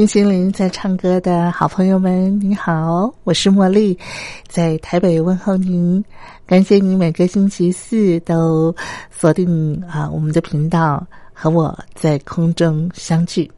[0.00, 3.98] 听心灵在唱歌的好朋友们，你好，我是茉莉，
[4.48, 6.02] 在台北问候您。
[6.46, 8.74] 感谢您每个星期四都
[9.10, 13.52] 锁定啊我们的频道，和我在空中相聚。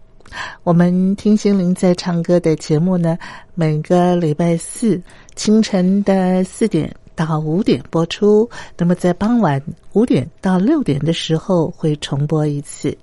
[0.65, 3.17] 我们听心灵在唱歌的节目呢，
[3.55, 5.01] 每个礼拜四
[5.37, 12.99] 清晨的四点到五点播出，那么在傍晚五点到六点的时候会重播一次。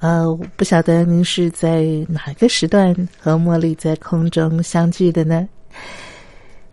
[0.00, 5.46] 呃，不晓得您是在哪个时段和茉莉在空中相聚的呢？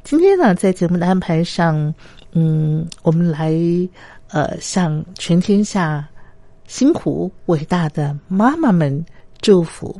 [0.01, 1.93] 今天呢，在节目的安排上，
[2.31, 3.53] 嗯，我们来
[4.29, 6.07] 呃向全天下
[6.67, 9.05] 辛苦伟大的妈妈们
[9.41, 9.93] 祝福。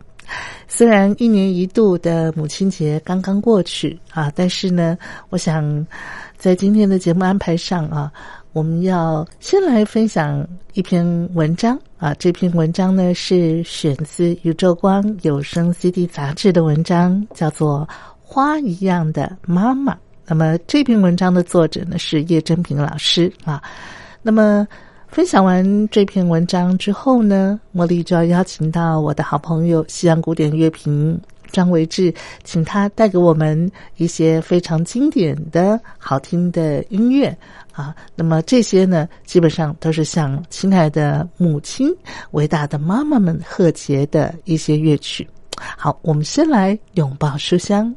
[0.69, 4.97] 虽然一年一度的母亲节刚刚过去啊，但是呢，
[5.29, 5.85] 我想
[6.37, 8.09] 在今天的节目安排上啊。
[8.57, 17.87] 我们要先来分享一篇文章啊，这篇文章呢是选自《宇宙光有声 CD 杂志》的文章，叫做
[18.19, 19.93] 《花一样的妈妈》。
[20.25, 23.61] 那么这篇文章的作者呢是叶真平老师啊。
[24.23, 24.67] 那么
[25.07, 31.15] 分享完这篇文章之后呢，茉莉就要邀请到我的好朋友西洋古典乐评
[31.51, 32.11] 张维志，
[32.43, 37.37] 请他带给我们一些非常经典的好听的音乐。
[37.77, 41.95] 啊，那么这些呢，基本上都是向亲爱的母亲、
[42.31, 45.27] 伟大的妈妈们贺节的一些乐曲。
[45.55, 47.93] 好，我们先来拥抱书香，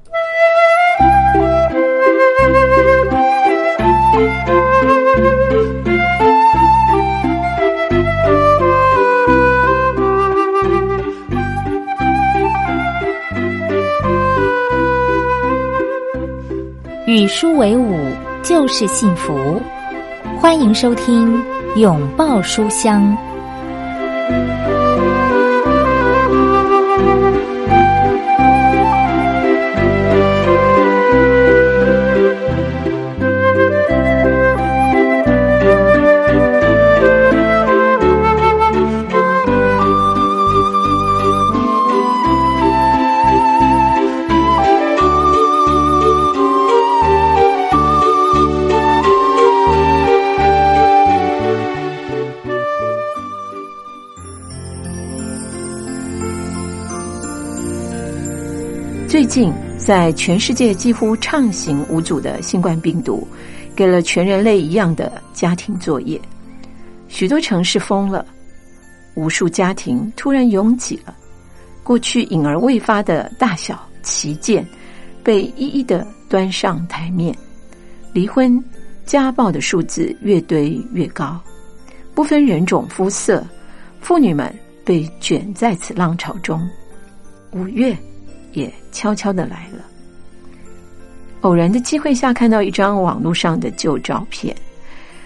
[17.07, 18.30] 与书为伍。
[18.43, 19.61] 就是幸福，
[20.39, 21.37] 欢迎收听
[21.77, 23.17] 《拥抱书香》。
[59.20, 63.28] 最近，在全世界几乎畅行无阻的新冠病毒，
[63.76, 66.19] 给了全人类一样的家庭作业。
[67.06, 68.25] 许多城市封了，
[69.16, 71.14] 无数家庭突然拥挤了。
[71.82, 74.66] 过去隐而未发的大小旗舰，
[75.22, 77.37] 被一一的端上台面。
[78.14, 78.58] 离婚、
[79.04, 81.38] 家暴的数字越堆越高，
[82.14, 83.47] 不分人种肤色，
[84.00, 84.50] 妇女们
[84.82, 86.66] 被卷在此浪潮中。
[87.50, 87.94] 五月。
[88.53, 89.84] 也悄悄的来了。
[91.43, 94.55] 偶然的机会下，看到一张网络上的旧照片，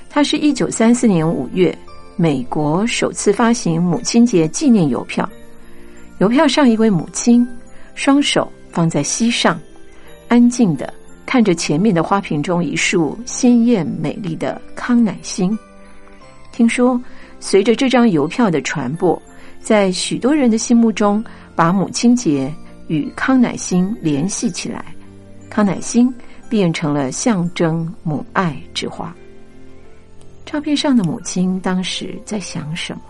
[0.08, 1.76] 它是一九三四年五月
[2.16, 5.28] 美国首次发行母亲节纪念邮票。
[6.18, 7.44] 邮票上一位母亲，
[7.96, 9.58] 双手放在膝上，
[10.28, 10.94] 安静的
[11.26, 15.58] 看着前面的花瓶中一束鲜艳美丽的康乃馨。
[16.52, 17.00] 听说，
[17.40, 19.20] 随着这张邮票的传播，
[19.60, 21.24] 在许多人的心目中，
[21.56, 22.54] 把母亲节。
[22.88, 24.84] 与康乃馨联系起来，
[25.50, 26.12] 康乃馨
[26.48, 29.14] 变成了象征母爱之花。
[30.44, 33.02] 照片上的母亲当时在想什么？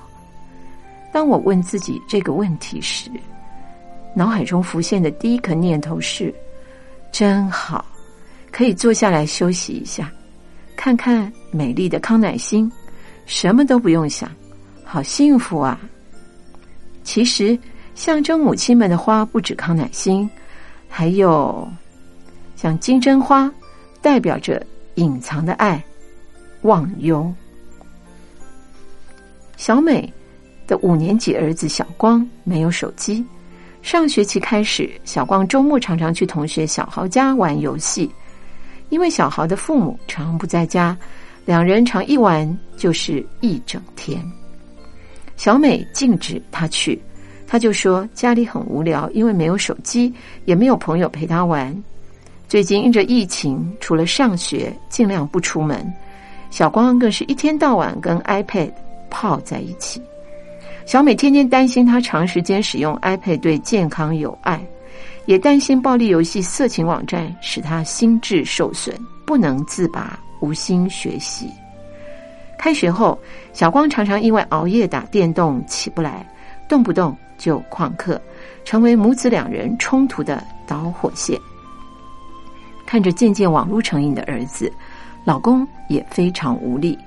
[1.12, 3.10] 当我问自己这个问题时，
[4.14, 6.34] 脑海中浮现的第一个念头是：
[7.12, 7.84] 真好，
[8.50, 10.10] 可以坐下来休息一下，
[10.76, 12.70] 看看美丽的康乃馨，
[13.26, 14.30] 什么都不用想，
[14.84, 15.78] 好幸福啊！
[17.02, 17.58] 其实，
[17.94, 20.28] 象征母亲们的花不止康乃馨，
[20.88, 21.66] 还有
[22.56, 23.50] 像金针花，
[24.02, 24.64] 代表着
[24.96, 25.82] 隐藏的爱、
[26.62, 27.32] 忘忧。
[29.56, 30.12] 小美
[30.66, 33.24] 的五年级儿子小光没有手机。
[33.80, 38.10] 上学期开始，小光周末常常去同学小豪家玩游戏，
[38.88, 40.96] 因为小豪的父母常不在家，
[41.44, 44.24] 两人常一玩就是一整天。
[45.36, 47.00] 小美禁止他去，
[47.54, 50.12] 他就说家里很无聊，因为没有手机，
[50.44, 51.72] 也没有朋友陪他玩。
[52.48, 55.86] 最近因着疫情，除了上学，尽量不出门。
[56.50, 58.72] 小光更是一天到晚跟 iPad
[59.08, 60.02] 泡在一起。
[60.84, 64.60] 小美天天担心他长时间使用 iPad 对健康有碍，
[65.26, 68.92] 也担心暴力游戏、色情网站使他心智受损，
[69.24, 71.48] 不能自拔，无心学习。
[72.58, 73.16] 开学后，
[73.52, 76.28] 小光常常因为熬夜打电动起不来，
[76.68, 78.20] 动不动就旷课，
[78.64, 81.38] 成为母子两人冲突的导火线。
[82.86, 84.72] 看着渐渐网络成瘾的儿子，
[85.24, 86.98] 老公也非常无力。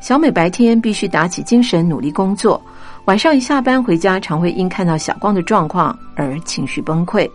[0.00, 2.60] 小美白天必须打起精神努力工作，
[3.04, 7.30] 晚上一下班回家，常会因看到小光的状况而情绪崩溃。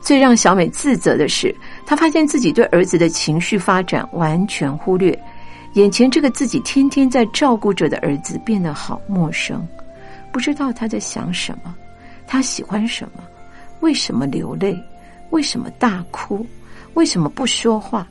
[0.00, 1.54] 最让小美自责的是，
[1.86, 5.16] 她发现自己对儿子的情绪发展完全忽略。
[5.74, 9.66] 眼前这个自己天天在照顾着的儿子变得好陌生，
[10.32, 11.74] 不知道他在想什么，
[12.26, 13.22] 他喜欢什么，
[13.80, 14.76] 为什么流泪，
[15.30, 16.46] 为什么大哭，
[16.94, 18.08] 为什么不说话，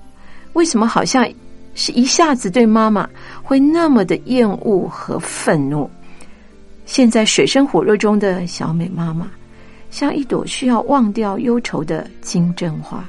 [0.54, 1.28] 为什么好像
[1.74, 3.10] 是一下子对妈妈
[3.42, 5.90] 会那么的厌恶和愤怒？
[6.86, 9.32] 现在水深火热中的小美妈妈，
[9.90, 13.04] 像一朵需要忘掉忧愁的金针花，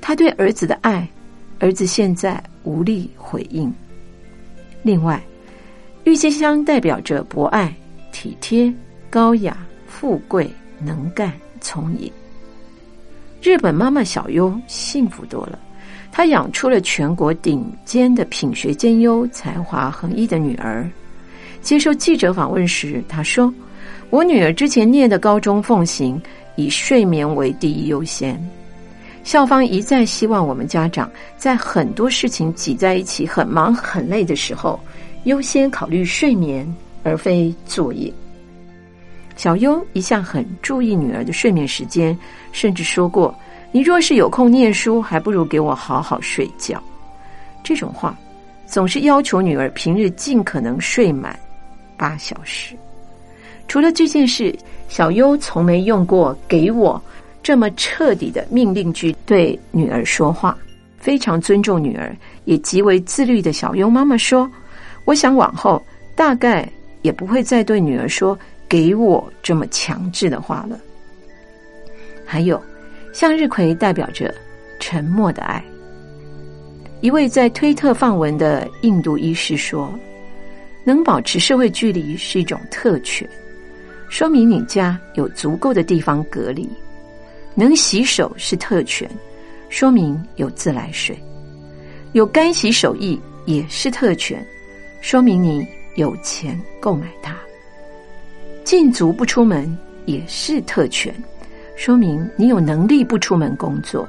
[0.00, 1.08] 她对儿子的爱。
[1.60, 3.72] 儿子现在无力回应。
[4.82, 5.22] 另外，
[6.02, 7.74] 郁金香代表着博爱、
[8.24, 8.72] 体贴、
[9.10, 9.54] 高雅、
[9.86, 11.30] 富贵、能干、
[11.60, 12.10] 聪颖。
[13.42, 15.58] 日本妈妈小优幸福多了，
[16.10, 20.88] 她养出了全国顶尖的品学兼优、才华横溢的女儿。
[21.60, 23.52] 接受记者访问时，她说
[24.08, 26.18] ：“我女儿之前念的高中奉行
[26.56, 28.42] 以睡眠为第一优先。”
[29.22, 34.80] 校方一再希望我们家长在很多事情挤在一起、很忙很累的时候，
[35.24, 36.66] 优先考虑睡眠
[37.04, 38.12] 而非作业。
[39.36, 42.16] 小优一向很注意女儿的睡眠时间，
[42.50, 43.32] 甚至说过
[43.70, 46.82] ：“你若是有空念书，还不如给我好好睡觉。”
[47.62, 48.16] 这种话
[48.66, 51.38] 总是要求女儿平日尽可能睡满
[51.96, 52.76] 八小时。
[53.68, 54.54] 除了这件事，
[54.88, 57.00] 小优从没用过“给我”。
[57.42, 60.56] 这么彻底的命令句对女儿说话，
[60.96, 62.16] 非常尊重女儿，
[62.46, 64.50] 也极为自律的小优妈妈说
[65.04, 65.82] ：“我想往后
[66.14, 66.66] 大概
[67.04, 68.36] 也不会再对女儿说
[68.66, 70.80] ‘给我’这么强制的话了。”
[72.24, 72.60] 还有，
[73.12, 74.34] 向日葵代表着
[74.80, 75.62] 沉默的爱。
[77.02, 79.92] 一位在推特放文的印度医师说
[80.82, 83.28] ：“能保持社会距离是一种特权，
[84.08, 86.66] 说明你家有足够的地方隔离。”
[87.54, 89.08] 能洗手是特权，
[89.68, 91.14] 说明有自来水；
[92.12, 94.44] 有干洗手艺也是特权，
[95.02, 97.36] 说明你有钱购买它。
[98.64, 101.14] 禁足不出门也是特权，
[101.76, 104.08] 说明你有能力不出门工作。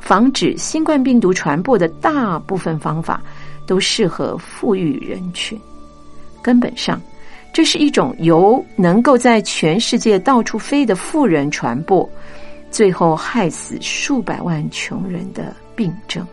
[0.00, 3.22] 防止新冠病毒传播的大部分方法
[3.66, 5.58] 都适合富裕人群，
[6.42, 7.00] 根本上。
[7.52, 12.08] 这是一种由能够在全世界到处飞的富人传播，
[12.70, 16.24] 最后害死数百万穷人的病症。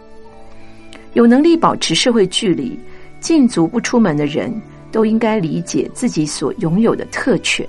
[1.14, 2.78] 有能力保持社会距离、
[3.26, 4.54] 禁足不出门的人，
[4.92, 7.68] 都应该理解自己所拥有的特权，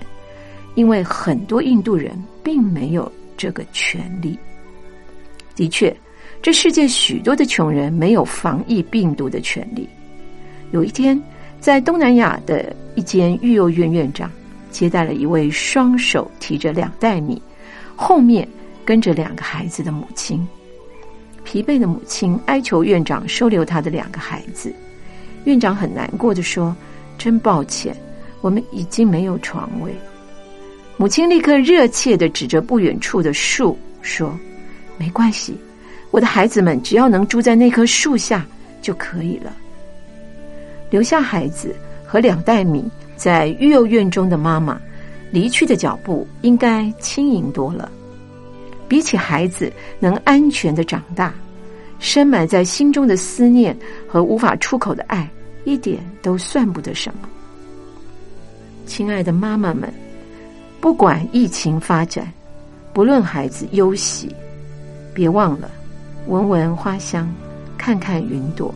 [0.75, 4.39] 因为很多印度人并没有这个权利。
[5.55, 5.97] 的确，
[6.43, 9.89] 这世界许多的穷人没有防疫病毒的权利。
[10.73, 11.19] 有一天。
[11.59, 14.31] 在东南亚的一间育幼院，院长
[14.71, 17.41] 接待了一位双手提着两袋米，
[17.97, 18.47] 后面
[18.85, 20.47] 跟着两个孩子的母亲。
[21.45, 24.73] 疲惫的母亲哀求院长收留他的两个孩子。
[25.47, 26.75] 院长很难过的说
[27.17, 27.97] ：“真抱歉，
[28.41, 29.95] 我们已经没有床位。”
[30.99, 34.37] 母亲立刻热切的指着不远处的树说
[34.99, 35.57] ：“没关系，
[36.11, 38.45] 我的孩子们只要能住在那棵树下
[38.83, 39.55] 就可以了。”
[40.91, 41.75] 留下孩子
[42.05, 42.85] 和两袋米
[43.15, 44.81] 在育幼院中的妈妈，
[45.31, 47.91] 离去的脚步应该轻盈多了。
[48.89, 51.35] 比起孩子能安全的长大，
[51.99, 53.77] 深埋在心中的思念
[54.09, 55.29] 和无法出口的爱，
[55.67, 57.29] 一点都算不得什么。
[58.87, 59.93] 亲爱的妈妈们，
[60.81, 62.33] 不管疫情发展，
[62.93, 64.33] 不论孩子忧喜，
[65.13, 65.69] 别忘了
[66.29, 67.29] 闻闻花香，
[67.77, 68.73] 看看云朵，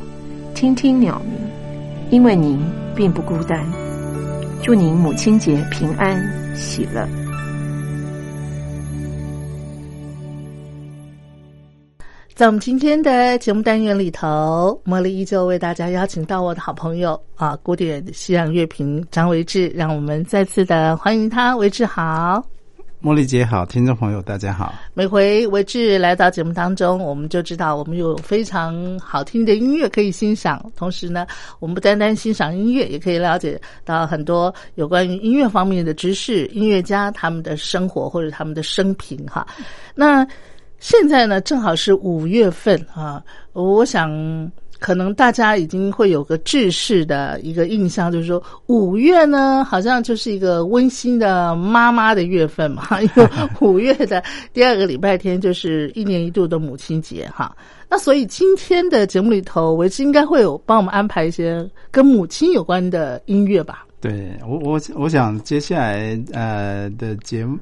[0.52, 1.38] 听听鸟鸣，
[2.11, 2.61] 因为您
[2.97, 3.64] 并不孤单。
[4.61, 6.20] 祝您母亲节平安
[6.56, 7.20] 喜乐。
[12.40, 22.42] 在我们今天的节目单元里头，茉莉依旧为大家邀请到我的好朋友啊，古典西洋乐评张维志，让我们再次的欢迎他，维志好。
[23.02, 24.73] 茉莉姐好，听众朋友大家好。
[24.94, 30.64] 每回维志来到节目当中，我们就知道我们有非常好听的音乐可以欣赏。
[30.75, 31.26] 同时呢，
[31.59, 39.47] 我们不单单欣赏音乐，也可以了解到很多有关于音乐方面的知识，音乐家他们的生活或者他们的生平哈。
[39.94, 40.26] 那
[40.81, 43.23] 现在呢，正好是五月份啊，
[43.53, 44.51] 我想。
[44.81, 52.99] 可能大家已经会有个制式的一个印象，就是说五月呢，好像就是一个温馨的妈妈的月份嘛。
[53.05, 53.29] 因为
[53.61, 57.55] 五月的第二个礼拜天就是一年一度的母亲节哈。
[57.91, 63.85] 那所以今天的节目里头，维持应该会有帮我们安排一些跟母亲有关的音乐吧？
[64.01, 67.59] 对我，我我想接下来呃的节目。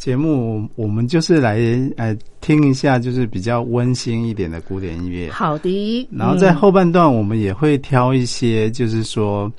[0.00, 1.60] 节目我们就是来
[1.98, 5.30] 呃听一下，就是比较温馨一点的古典音乐。
[5.30, 6.08] 好的。
[6.10, 9.52] 然后在后半段，我们也会挑一些，就是说，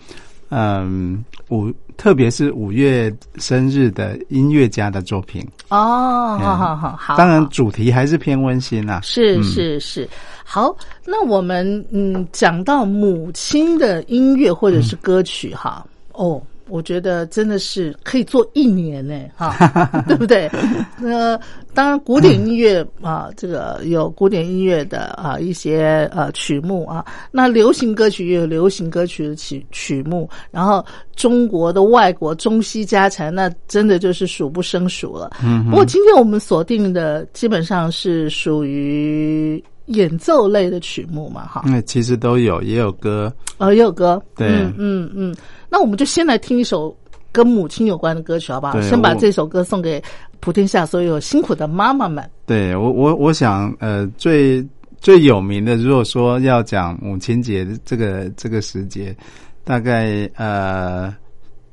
[0.50, 5.48] 嗯，五特别是五月生日的音乐家的作品。
[5.70, 7.16] 哦，好好好好。
[7.18, 9.00] 当然，主题还是偏温馨啦。
[9.04, 10.10] 是是是。
[10.44, 16.42] 好，那我们嗯讲到母亲的音乐或者是歌曲哈，哦。
[16.72, 19.54] 我觉得真的是可以做一年呢，哈，
[20.08, 20.50] 对不对？
[20.98, 21.38] 那
[21.74, 30.84] 当然，古典音乐啊，这个有古典音乐的啊一些呃曲目啊，那流行歌曲也有流行歌曲的曲曲目，然后
[31.16, 35.32] 中国的、外国、中西加起来，那真的就是数不胜数了。
[35.44, 41.64] 嗯，不过今天我们锁定的基本上是属于演奏类的曲目嘛，哈。
[41.66, 44.48] 那其实都有，也有歌，呃，也有歌，对，
[44.78, 45.36] 嗯嗯。
[45.70, 46.96] 那我们就先来听一首
[47.32, 48.80] 跟母亲有关的歌曲，好不好？
[48.82, 50.02] 先把这首歌送给
[50.40, 52.30] 普天下所有辛苦的妈妈们。
[52.46, 54.66] 对我，我我想，呃，最
[55.00, 59.16] 最有名的，如果说要讲母亲节这个这个时节，
[59.64, 61.14] 大概呃，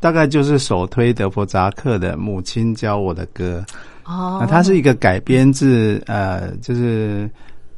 [0.01, 3.65] 大概就是首推德弗扎克的《母亲教我的歌》
[4.11, 7.31] 哦，那它是一个改编自呃，就是。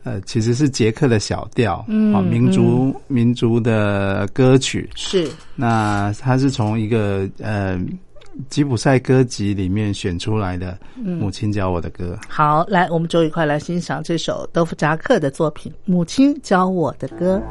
[0.02, 5.28] 呃，其实是捷克的小调，嗯，民族民族的歌曲是。
[5.54, 7.78] 那它是从一个呃
[8.48, 12.18] 吉普赛歌集里面选出来的，《母亲教我的歌》。
[12.28, 17.42] 好，来，我们就一块来欣赏这首德弗扎克的作品《母亲教我的歌》。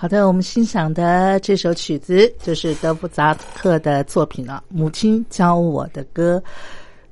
[0.00, 6.40] 好的，我们欣赏的这首曲子就是德布扎克的作品啊，《母亲教我的歌》，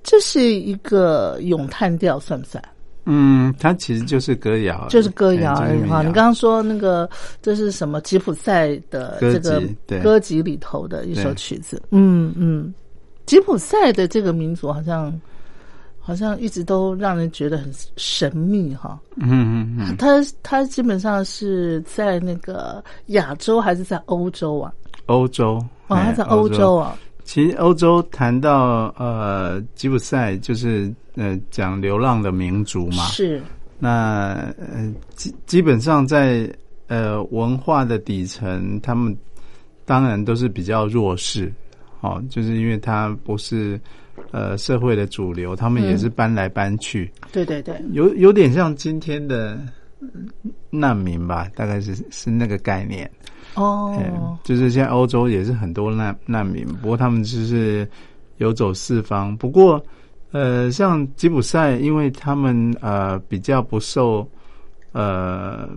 [0.04, 2.62] 这是一个咏叹调，算不算？
[3.06, 6.00] 嗯，它其实就是歌谣，就是歌谣哎就是民哈。
[6.00, 7.10] 你刚刚说那个
[7.42, 9.60] 这是什么吉普赛的这个
[10.00, 11.82] 歌集里头的一首曲子？
[11.90, 12.72] 嗯嗯，
[13.26, 15.12] 吉普赛的这个民族好像
[16.06, 18.96] 好像一直都让人觉得很神秘哈。
[19.16, 24.72] 嗯嗯嗯，他他基本上是在那个亚洲还是在欧洲啊？
[25.06, 25.54] 欧洲，
[25.88, 26.76] 哦，它哎在欧洲。
[26.76, 26.96] 啊。
[27.24, 33.02] 其实欧洲谈到呃吉普赛，就是呃讲流浪的民族嘛。
[33.06, 33.42] 是，
[33.80, 36.48] 那呃基基本上在
[36.86, 39.16] 呃文化的底层，他们
[39.84, 41.52] 当然都是比较弱势，
[42.00, 43.80] 哦，就是因为他不是
[44.30, 49.58] 呃社会的主流，他们也是搬来搬去，对对对，有有点像今天的
[50.70, 53.10] 难民吧，大概是是那个概念。
[53.54, 53.96] 哦。
[53.98, 57.88] 嗯，，就是现在欧洲也是很多难难民，不过他们就是
[58.36, 59.34] 游走四方。
[59.36, 59.82] 不过，
[60.32, 64.28] 呃，像吉普赛，因为他们呃比较不受
[64.92, 65.68] 呃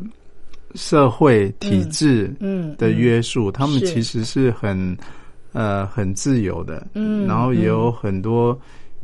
[0.76, 4.98] 社会体制嗯的约束，他们其实是很
[5.54, 8.58] 呃很自由的，嗯然后也有很多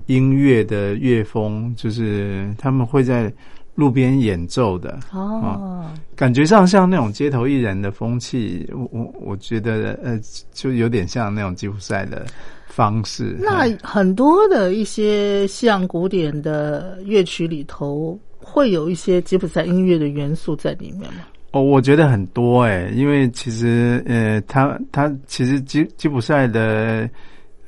[0.06, 3.32] 音乐的乐风，就是他们会在
[3.74, 10.20] 路边演奏的，哦，感觉上像那种街头艺人的风气，我我我觉得呃，
[10.54, 12.26] 就有点像那种吉普赛的
[12.68, 13.36] 方式。
[13.40, 21.26] 那嗯很多的一些西洋古典的乐曲里头，会有一些吉普赛音乐的元素在里面吗？
[21.56, 27.10] 哦，我觉得很多哎、因为其实呃，他他其实吉吉普赛的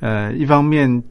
[0.00, 1.02] 呃，一方面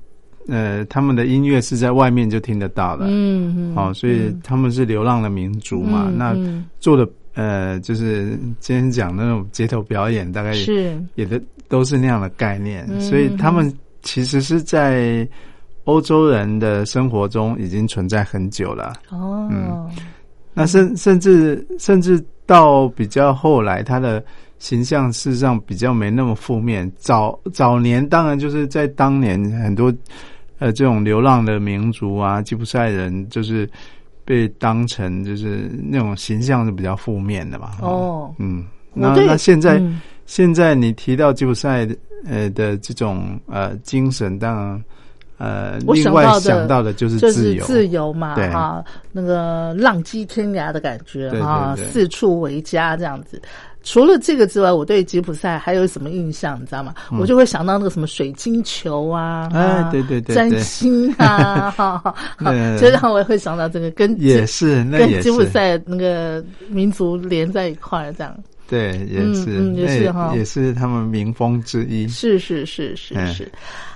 [0.47, 11.03] 呃，他们的音乐是在外面就听得到的，嗯嗯，哦，所以他们是流浪的民族嘛，嗯那嗯做的呃，就是今天讲那种街头表演，大概也是。
[11.15, 15.27] 也都都是那样的概念，嗯所以他们其实是在
[15.85, 18.93] 欧洲人的生活中已经存在很久了。
[19.09, 19.89] 哦，
[20.57, 24.23] 那甚甚至甚至到比较后来，他的
[24.59, 26.91] 形象事实上比较没那么负面。
[26.97, 29.93] 早早年当然就是在当年很多
[30.59, 33.69] 呃这种流浪的民族啊，吉普赛人就是
[34.25, 37.71] 被当成就是那种形象是比较负面的嘛。
[37.81, 39.77] 哦，嗯，那那现在。
[39.77, 41.87] 嗯现在你提到吉普赛
[42.25, 44.83] 呃的这种呃精神，当然
[45.37, 48.49] 呃我想到的想到的就是就是自由，嘛，对。
[48.49, 51.85] 哈，那个浪迹天涯的感觉对对哈，对。
[51.85, 53.41] 四处为家这样子。
[53.83, 56.59] 除了这个之外，我对吉普赛还有什么印象？
[56.59, 56.93] 你知道吗？
[57.19, 68.35] 我就会想到那个什么水晶球啊，嗯哎啊对对对占星啊， 哈，哈对 就让我会想到这个跟也是那也跟吉普赛那个民族连在一块儿，这样
[68.67, 72.07] 对也嗯是嗯也是哈也是他们民风之一。
[72.07, 73.49] 是是是是嗯是。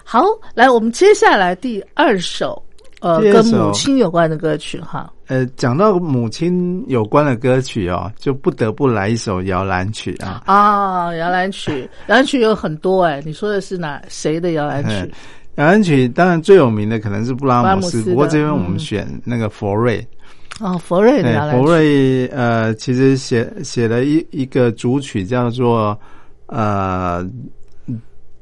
[0.03, 2.61] 好，来，我们接下来第二首，
[2.99, 5.11] 呃，跟母亲有关的歌曲哈。
[5.27, 10.43] 呃，讲到母亲有关的歌曲哦，就不得不来一首摇篮曲啊。
[10.45, 15.11] 啊，摇篮曲， 摇篮曲有很多哎、你说的是哪谁的摇篮曲嗯？
[15.55, 20.05] 摇篮曲当然最有名的可能是布拉姆斯，姆斯不过这边我们嗯选那个佛瑞。
[20.61, 21.51] 哦，佛瑞的。
[21.51, 25.99] 佛瑞呃，其实写写了一一个主曲叫做
[26.47, 27.27] 呃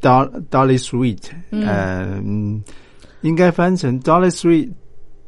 [0.01, 2.61] ，Dolly Dolly Sweet，嗯。
[3.21, 4.71] 应该翻成 Dolly Sweet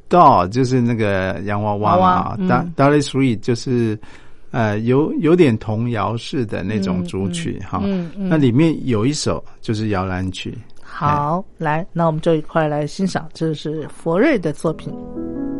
[0.09, 2.37] Doll，就是那个洋娃娃嘛、
[2.77, 3.99] Dolly Sweet 就是
[4.51, 7.83] 呃有有点童谣式的那种主曲哈、
[8.15, 14.93] 那里面有一首就是摇篮曲，好，来，那我们就一块来欣赏，这是佛瑞的作品。《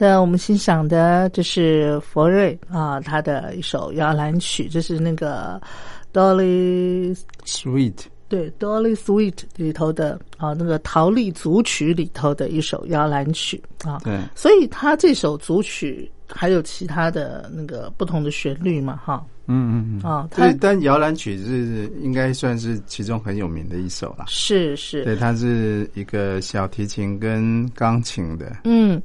[0.00, 5.60] 的，我们欣赏的就是佛瑞啊，他的一首摇篮曲，这是那个
[6.10, 14.00] Dolly Sweet，对 Dolly Sweet 里头的啊，那个陶丽组曲里头的一首摇篮曲啊。
[14.02, 19.22] 对，所以他这首组曲还有其他的那个不同的旋律嘛，哈。
[19.52, 24.26] 嗯嗯嗯，啊，它对，但摇篮曲是应该算是其中很有名的一首了。
[24.28, 28.58] 是是，对，它是一个小提琴跟钢琴的。
[28.62, 29.02] 嗯，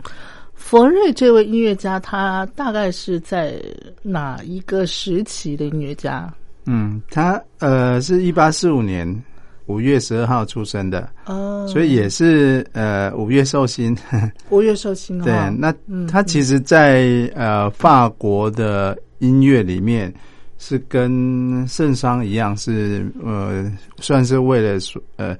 [0.55, 3.61] 佛瑞这位音乐家，他大概是在
[4.01, 6.33] 哪一个时期的音乐家？
[6.65, 9.23] 嗯，他呃是一八四五年
[9.67, 13.95] 五月十二号出生的，哦，所以也是呃五月寿星。
[14.49, 20.11] 五月寿星对，，那嗯他其实在，呃法国的音乐里面
[20.57, 24.79] 是跟圣桑一样，是呃算是为了
[25.17, 25.37] 呃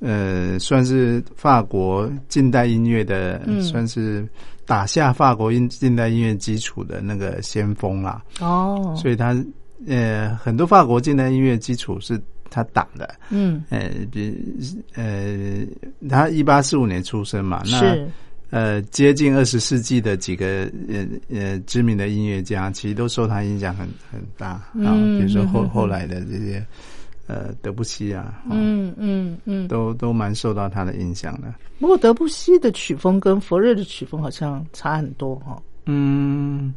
[0.00, 4.24] 呃算是法国近代音乐的，嗯算是
[4.68, 8.22] 打下法国音近代音乐基础的那个先锋啦。
[8.38, 9.34] 哦，所以他
[9.86, 13.14] 呃很多法国近代音乐基础是他打的。
[13.30, 14.36] 嗯，呃，比
[14.94, 15.64] 呃，
[16.06, 17.96] 他一八四五年出生嘛，那
[18.50, 24.68] 呃，接近二十世纪的几个呃呃知名的音乐家，其实都受他影响很很大啊。
[24.74, 26.62] 嗯比如说后后来的这些
[27.28, 29.68] 呃德布西啊，哦嗯嗯嗯。
[29.68, 31.54] 都都蛮受到他的影响的。
[31.78, 35.62] 不过德布西的曲风跟佛瑞的曲风好像差很多哈。
[35.86, 36.74] 嗯，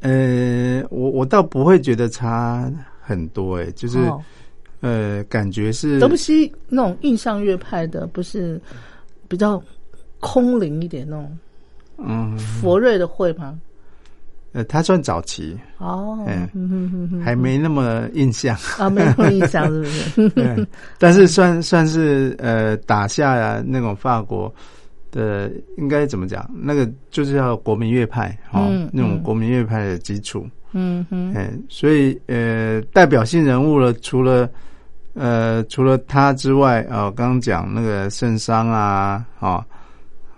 [0.00, 4.22] 呃，我我倒不会觉得差很多，哎，就是、哦
[4.80, 8.60] 呃，感觉是德布西那种印象乐派的，不是
[9.26, 9.60] 比较
[10.20, 11.38] 空灵一点那种。
[11.98, 13.58] 嗯佛瑞的会吗？
[14.56, 16.18] 呃，他算早期，哦，
[16.54, 18.56] 嗯还没那么印象。
[18.78, 20.28] 啊，没有印象是不是？
[20.32, 20.66] 对，
[20.98, 24.50] 但是算算是呃打下那种法国
[25.12, 26.48] 的，应该怎么讲？
[26.54, 30.46] 那个就是要国民乐派哦，嗯那种嗯国民乐派的基础。
[30.72, 34.48] 嗯哼，哎、所以呃，代表性人物了，除了
[35.12, 39.62] 呃除了他之外啊，刚刚讲那个圣桑啊，啊，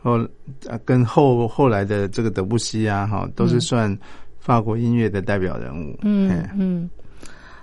[0.08, 0.28] 后
[0.66, 3.96] 呃跟后后来的这个德布西啊，哈、都是算
[4.38, 5.98] 法国音乐的代表人物。
[6.02, 6.88] 嗯哎嗯，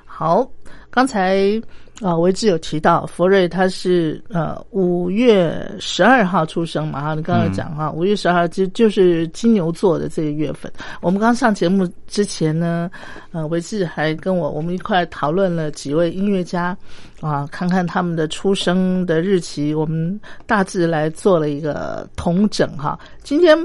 [0.05, 0.47] 好，
[0.89, 1.62] 刚才
[2.01, 10.69] 啊，维志有提到佛瑞他是呃五月十二号出生嘛哈，你刚刚讲哈，五、月十二号就就是金牛座的这个月份。
[11.01, 12.91] 我们刚上节目之前呢，
[13.31, 16.77] 呃，维志还跟我我们一块讨论了几位音乐家
[17.21, 22.99] 啊，看看他们的出生的日期，我们大致来做了一个统整哈。
[23.23, 23.58] 今天。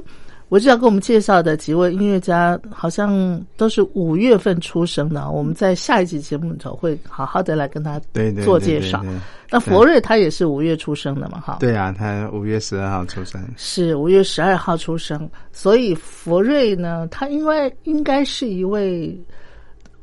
[0.50, 5.30] 我就要给我们介绍的几位音乐家，好像都是五月份出生的。
[5.30, 8.00] 我们在下一集节目里头会好好的来跟他
[8.44, 9.00] 做介绍。
[9.48, 13.40] 那佛瑞他也是五月出生的嘛，哈，对啊，他五月十二号出生。
[13.56, 19.16] 是五月十二号出生，所以佛瑞呢，他应该应该是一位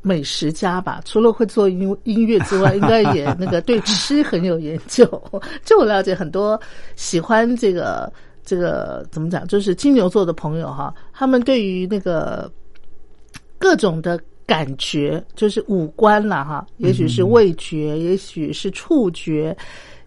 [0.00, 1.02] 美食家吧？
[1.04, 5.04] 除了会做音音乐之外，应该也那个对吃很有研究。
[5.62, 6.58] 就我了解，很多
[6.96, 8.10] 喜欢这个
[8.48, 12.50] 这个怎么讲，就是金牛座的朋友哈，他们对于那个
[13.58, 19.54] 各种的感觉，就是五官啦哈，也许是味觉，也许是触觉。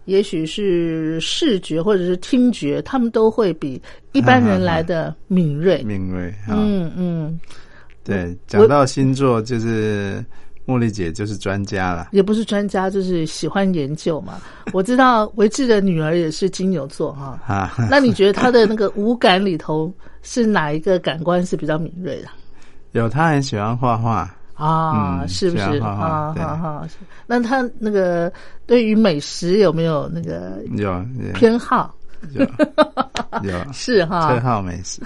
[0.06, 5.80] 也许是视觉或者是听觉，他们都会比一般人来的敏锐。
[5.84, 7.40] 敏锐啊，嗯嗯，
[8.02, 10.24] 对，讲到星座，就是
[10.66, 12.08] 茉莉姐就是专家了。
[12.12, 14.34] 也不是专家，就是喜欢研究嘛。
[14.72, 22.28] 我知道维志的女儿也是金牛座哈，啊，那你觉得她的那个五感里头是哪一个感官是比较敏锐的？
[22.92, 26.34] 有她很喜欢画画，啊，嗯是不是啊？
[26.36, 26.86] 哈哈，
[27.26, 28.32] 那她那个
[28.66, 31.94] 对于美食有没有那个有有偏好？
[32.30, 32.40] 有
[33.42, 35.00] 有 是哈，特好美食。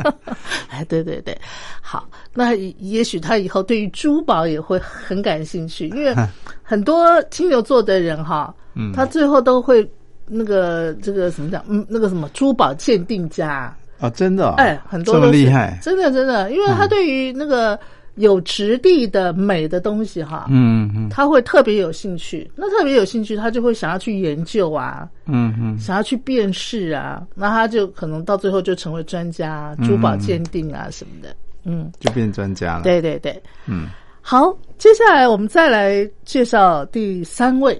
[0.70, 1.36] 哎，对对对，
[1.80, 6.14] 好，那也许他以后对于珠宝也会很感兴趣，因为
[6.62, 9.88] 很多金牛座的人哈，嗯他最后都会
[10.26, 15.78] 那个这个怎么讲，嗯，那个什么珠宝鉴定家，哦，真的、哦，哎，很多这么厉害。
[15.82, 17.78] 真的真的，因为他对于那个
[18.18, 31.34] 有质地的美的东西哈，嗯嗯他会特别有兴趣，那特别有兴趣，他就会想要去研究啊，嗯嗯，想要去辨识啊，那他就可能到最后就成为专家，珠宝鉴定啊什么的。
[31.64, 33.88] 嗯，就变专家了。，对对对，嗯，
[34.22, 37.78] 好，接下来我们再来介绍第三位。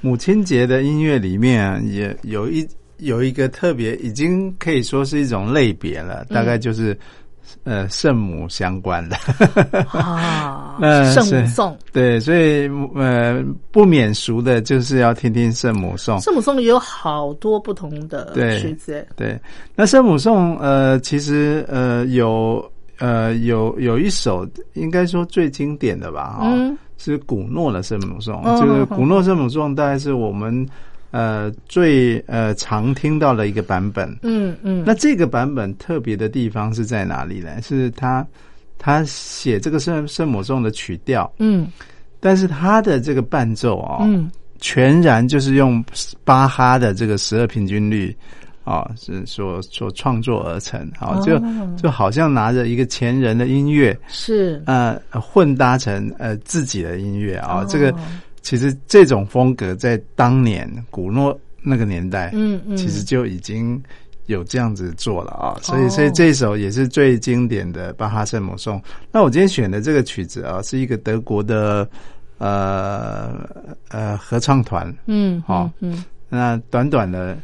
[0.00, 2.66] 母亲节的音乐里面啊也有一
[2.98, 6.96] 有一个特别，已经可以说是一种类别了，大概就是
[7.64, 9.16] 呃圣母相关的。
[9.90, 16.20] 啊，呃圣母颂，对，所以呃不免俗的就是要听听圣母颂。
[16.20, 19.38] 圣母颂也有好多不同的曲子，对，
[19.74, 22.64] 那圣母颂呃其实呃有
[22.98, 26.76] 呃有有一首应该说最经典的吧，哈、嗯。
[26.98, 28.58] 是古诺的圣母颂，嗯。
[28.58, 30.66] 就是古诺圣母颂大概是我们
[31.16, 34.06] 呃最呃常听到的一个版本。
[34.22, 37.62] 嗯嗯，那这个版本特别的地方是在哪里呢？
[37.62, 38.26] 是他
[38.76, 41.66] 他写这个圣圣母颂的曲调，嗯。
[42.20, 44.30] 但是他的这个伴奏哦，嗯。
[44.58, 45.82] 全然就是用
[46.24, 48.14] 巴哈的这个十二平均律
[48.64, 50.80] 啊、是所所创作而成。
[50.98, 51.76] 啊、就哦。
[51.80, 54.60] 就好像拿着一个前人的音乐，是。
[54.66, 57.66] 呃，混搭成呃自己的音乐啊、哦。
[57.68, 57.94] 这个
[58.46, 63.82] 其实这种风格在当年古诺那个年代，嗯嗯，其实就已经
[64.26, 68.80] 有这样子做了啊，所以哦所以这首也是最经典的巴哈圣母颂。
[69.10, 71.90] 那我今天选的这个曲子啊，是一个德国的
[72.38, 73.34] 呃
[73.88, 76.04] 呃合唱团，嗯好嗯。
[76.28, 77.36] 那短短的。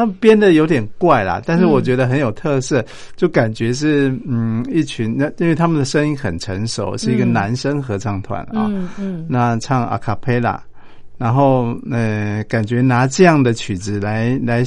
[0.00, 2.82] 他们编的有点怪啦，但是我觉得很有特色，
[3.16, 9.26] 就感觉是嗯一群那因为他们的声音很成熟，是一个嗯男生合唱团啊，嗯嗯。
[9.28, 10.58] 那唱阿卡贝拉，
[11.18, 14.64] 然后呃，感觉拿这样的曲子来来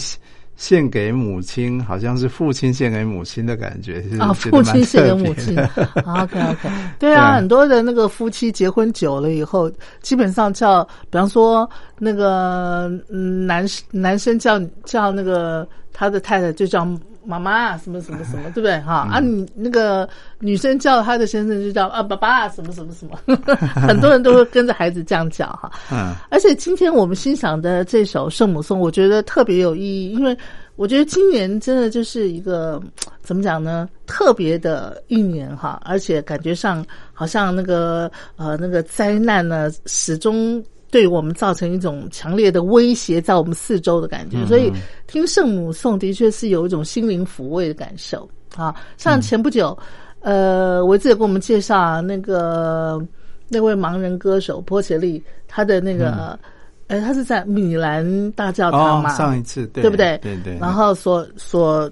[0.56, 5.56] 献给母亲，好像是父亲献给母亲的感觉，是啊，父亲献给母亲。
[5.58, 5.70] 的。
[6.06, 16.88] ，OK OK，对对啊，啊很多的那个夫妻结婚久了以后，基本上叫，比方说那个嗯男男生叫叫那个他的太太就叫
[17.25, 19.07] 妈妈啊什么什么什么，对不对哈？
[19.12, 20.07] 啊，你那个
[20.39, 23.17] 女生叫她的先生就叫啊爸爸啊什么什么什么，
[23.88, 25.71] 很多人都会跟着孩子这样叫哈。
[25.91, 30.38] 嗯而且今天我们欣赏的这首圣母颂，我觉得特别有意义，因为
[30.75, 32.81] 我觉得今年真的就是一个
[33.21, 36.83] 怎么讲呢，特别的一年哈，而且感觉上
[37.13, 44.71] 好像那个呃那个灾难呢，始终对我们造成一种强烈的威胁，在我们四周的感觉，所以
[45.08, 48.75] 听圣母颂的确是有一种心灵抚慰的感受啊。
[48.95, 49.75] 像前不久，
[50.19, 53.03] 呃，维志也给我们介绍啊那个
[53.49, 56.38] 那位盲人歌手波切利，他的那个，
[56.86, 60.15] 呃，他是在米兰大教堂哦嘛，，上一次对对不对？
[60.21, 60.60] 对对。
[60.60, 61.91] 然后所所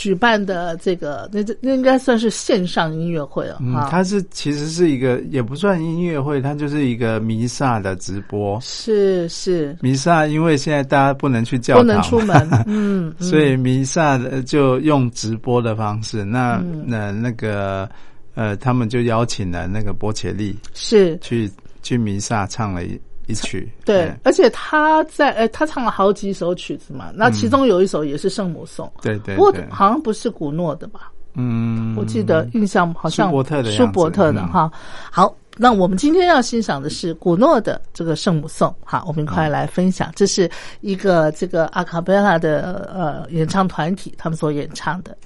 [0.00, 8.58] 举办的这个，那这那应该算是线上音乐会了嗯，它是其实是一个也不算音乐会，它就是一个弥撒的直播。
[8.62, 13.28] 是是，弥撒因为现在大家不能去教堂，不能出门， 嗯，嗯。
[13.28, 16.24] 所以弥撒的就用直播的方式。
[16.24, 16.82] 那、嗯。
[16.86, 17.86] 那那个
[18.34, 21.18] 呃，他们就邀请了那个波切利是。
[21.18, 21.50] 去
[21.82, 22.98] 去弥撒唱了一
[23.30, 23.70] 一曲。
[23.84, 31.10] 对哎，而且他在呃，他唱了好几首曲子嘛，那其中有一首也是圣母颂，对对不过，好像不是古诺的吧？
[31.34, 34.72] 嗯，我记得印象好像舒伯特的舒伯特的嗯哈。
[35.12, 40.10] 好，那我们今天要欣赏的是古诺的这个圣母颂，好，我们快来分享。
[40.16, 45.16] 这是一个这个阿卡贝拉的呃演唱团体他们所演唱的。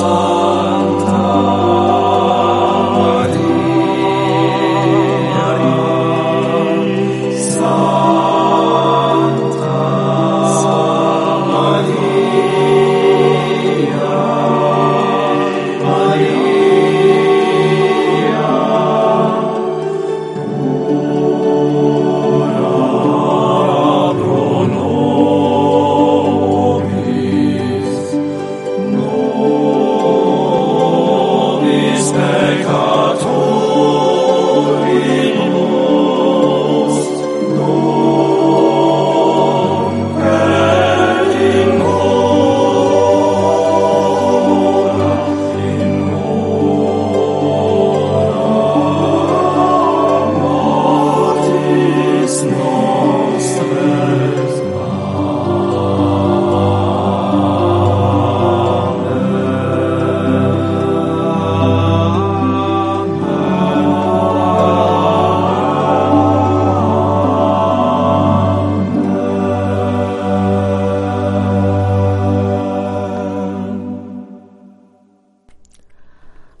[0.00, 0.27] Oh.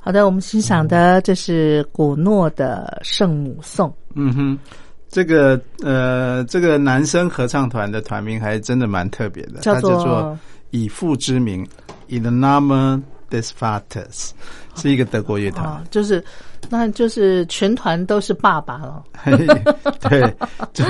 [0.08, 3.90] 好的，我们欣赏的这是古诺的《圣母颂》。
[4.14, 4.58] 嗯哼，
[5.10, 10.38] 这个呃，这个男生合唱团的团名还真的蛮特别的，叫做它叫做
[10.70, 11.60] 以父之名
[12.08, 14.30] In the Name des Vaters，
[14.76, 15.66] 是一个德国乐团。
[15.66, 16.24] 啊，就是，
[16.70, 19.04] 那就是全团都是爸爸了。
[19.22, 19.36] 嘿
[20.00, 20.34] 对，
[20.72, 20.86] 就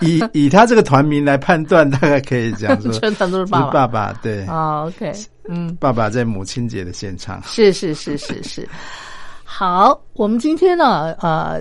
[0.00, 5.12] 以以他这个团名来判断，大概可以讲说， 全团都是是爸爸爸爸，对，啊，OK，
[5.50, 7.42] 嗯，爸爸在母亲节的现场。
[7.42, 8.68] 是是是是是。
[9.42, 11.60] 好，我们今天呢，呃，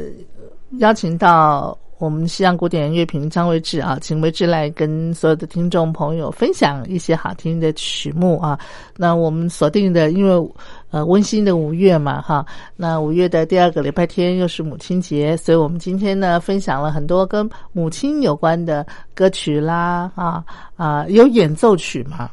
[0.77, 8.57] 邀请到我们西洋古典乐评张维志啊，请维志来跟所有的听众朋友分享一些好听的曲目啊。
[8.95, 10.53] 那我们锁定的，因为
[10.91, 18.85] 呃温馨的五月嘛，哈，那五月的第二个礼拜天又是母亲节，所以我们今天呢分享了很多跟母亲有关的
[19.15, 20.45] 歌曲啦，啊
[20.77, 22.29] 啊，有演奏曲嘛，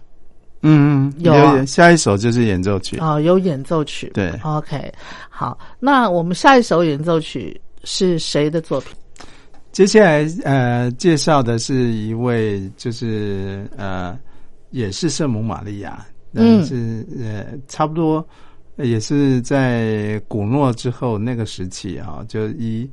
[0.68, 2.98] 嗯，有啊下一首就是演奏曲。
[2.98, 4.92] 哦，有演奏曲，对，OK，
[5.30, 8.90] 好，那我们下一首演奏曲是谁的作品？
[9.70, 14.18] 接下来呃，介绍的是一位就是呃，
[14.70, 18.26] 也是圣母玛利亚，嗯是呃，差不多
[18.78, 22.90] 也是在古诺之后那个时期啊，就一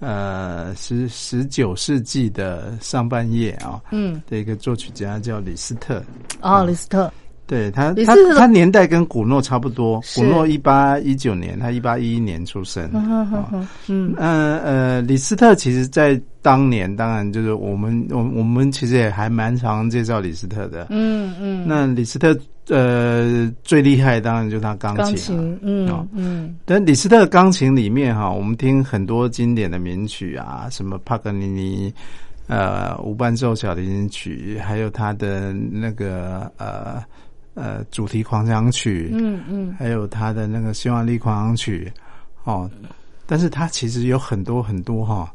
[0.00, 6.02] 呃十十九世纪的上半叶啊嗯，的一个作曲家叫李斯特，
[6.40, 7.10] 哦，李斯特，
[7.46, 14.14] 对他他他年代跟古诺差不多，古诺一八一九年，他一八一一年出生，嗯嗯。
[14.16, 20.86] 呃呃，李斯特其实在当年，当然就是我们我我们其实也还蛮常介绍李斯特的。
[20.90, 22.38] 嗯嗯，那李斯特
[22.68, 25.06] 呃最厉害，当然就是他钢琴、啊。
[25.06, 26.06] 钢琴，嗯哦。
[26.12, 26.56] 嗯。
[26.64, 31.92] 但李斯特钢琴里面哈，我们听很多经典的名曲啊，什么帕格尼尼
[32.46, 37.02] 呃无伴奏小提琴曲，还有他的那个呃
[37.54, 41.92] 呃主题狂想曲，嗯嗯，还有他的那个希望力狂想曲，
[42.44, 42.70] 哦，
[43.26, 45.30] 但是他其实有很多很多哈、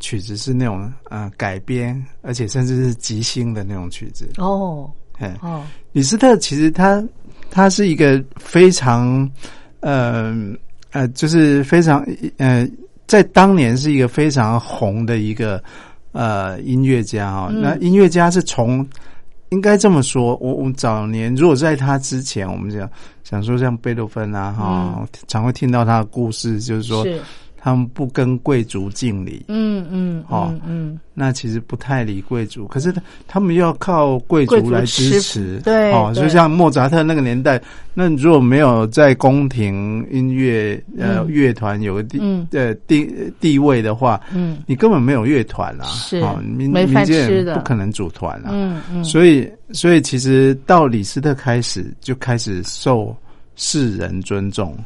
[0.00, 4.30] 曲子是那种呃改编，而且甚至是即兴的那种曲子。
[4.38, 5.62] 哦嘿，哦，
[5.92, 7.02] 李斯特其实他
[7.50, 9.28] 他是一个非常
[9.80, 10.34] 呃
[10.92, 12.04] 呃，就是非常
[12.38, 12.68] 呃，
[13.06, 15.62] 在当年是一个非常红的一个
[16.12, 17.48] 呃音乐家哦。
[17.50, 17.62] 嗯。
[17.62, 18.86] 那音乐家是从
[19.50, 22.90] 应该这么说，我我们早年如果在他之前，我们讲
[23.22, 27.20] 想说像贝多芬啊哈、常会听到他的故事，就是说是，
[27.64, 36.22] 他们不跟贵族敬礼，嗯嗯哦嗯嗯，那其实不太理贵族，可是他他们要靠贵贵族族来支持，对哦，对。
[36.24, 37.58] 就像莫扎特那个年代，
[37.94, 41.26] 那如果没有在宫廷音乐呃嗯。
[41.26, 42.46] 乐团有个地嗯。
[42.52, 43.08] 呃地
[43.40, 44.58] 地位的话，嗯。
[44.66, 53.16] 你根本没有乐团啦，是哦，民民间不可能组团啦，嗯嗯，所以所以其实到李斯特开始就开始受
[53.56, 54.76] 世人尊重。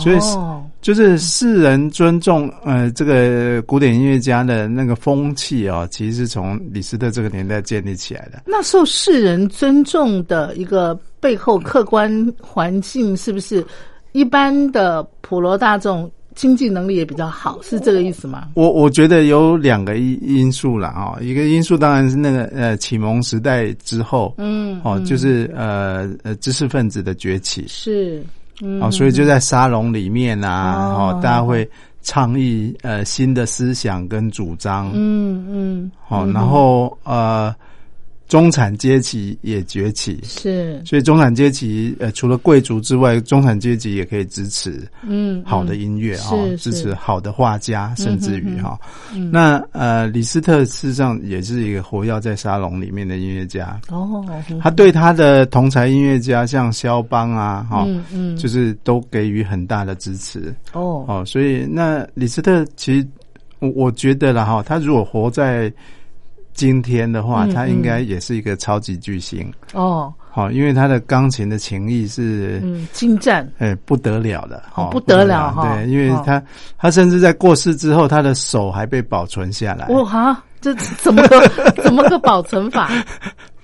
[0.00, 8.42] 所以哦就是世人尊重呃这个古典音乐家的那个风气哦，其实是从李斯特这个年代建立起来的。
[8.46, 13.64] 那受世人尊重的一个背后客观环境，是不是
[14.12, 17.60] 一般的普罗大众经济能力也比较好？
[17.62, 18.48] 是这个意思吗？
[18.54, 28.24] 我我觉得有两个因因素啦哦，一个因素当然是那个呃启蒙时代之后，嗯，哦，嗯就是呃呃知识分子的崛起，是，
[28.62, 31.14] 嗯，哦，所以就在沙龙里面啊，哦。
[31.16, 31.68] 哦，大家会
[32.02, 36.32] 倡议呃新的思想跟主张，嗯嗯，好、嗯。
[36.32, 37.54] 然后呃，
[38.30, 48.78] 中产阶级也崛起，是，所以中产阶级呃，除了贵族之外，中产阶级也可以支持嗯，好的音乐哈、是支持好的画家，甚至于哈、
[49.12, 49.32] 嗯。
[49.32, 54.24] 那呃，李斯特事实上也是一个活跃在沙龙里面的音乐家，哦，
[54.62, 60.54] 他对他的同才音乐家像肖邦啊，哈、嗯嗯，就是都给予很大的支持。
[60.72, 63.04] 哦，哦，所以那李斯特其实
[63.58, 65.72] 我我觉得了哈，他如果活在
[66.52, 69.50] 今天的话，嗯他应该也是一个超级巨星。
[69.72, 76.42] 哦，好，因为他的钢琴的琴艺是，嗯，精湛，哎、不得了的，哦哦不得了哈对，因为哦他
[76.78, 79.86] 他甚至在过世之后，他的手还被保存下来。
[79.88, 81.48] 哇哈，这怎么个
[81.82, 82.90] 怎么个保存法？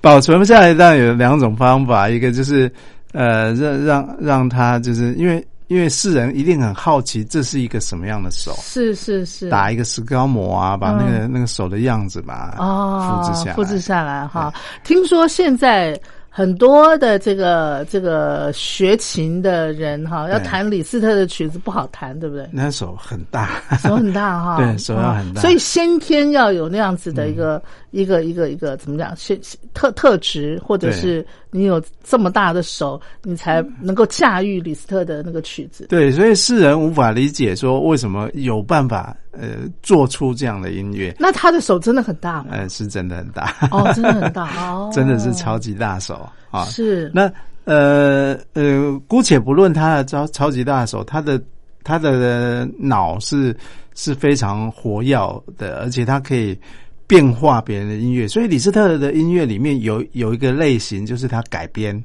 [0.00, 2.70] 保存下来当然有两种方法，一个就是
[3.12, 13.54] 呃让让让他就是因为因为世人一定很好奇这是一个什么样的手，是是是，打一个石膏模啊，把那个、那个手的样子吧哦，复制下来。
[13.54, 14.52] 复制下来哈。
[14.84, 15.98] 听说现在
[16.28, 22.48] 很多的这个这个学琴的人哈，要弹李斯特的曲子不好弹，对不对？
[22.52, 25.40] 那手很大，手很大哈， 对手要很大。
[25.40, 25.42] 哦。
[25.42, 27.60] 所以先天要有那样子的一个、
[27.90, 35.86] 一个一个一个怎么讲，是是特特质，或者是你有这么大的手，你才能够驾驭李斯特的那个曲子。
[35.88, 41.14] 对，所以世人无法理解说为什么有办法呃做出这样的音乐。
[41.18, 42.48] 那他的手真的很大吗？
[42.50, 43.54] 呃，是真的很大。
[43.70, 46.64] 哦，真的很大 哦，真的是超级大手啊！
[46.64, 47.32] 是那
[47.64, 51.40] 呃呃，姑且不论他的超超级大手，他的
[51.82, 53.56] 他的脑是
[53.94, 55.16] 是非常活跃
[55.56, 56.58] 的，而且他可以。
[57.06, 62.02] 变化别人的音乐，所以李斯特的音乐里面有有一个类型，就是他改编